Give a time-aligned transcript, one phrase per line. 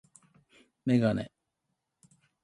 [0.83, 1.31] メガネ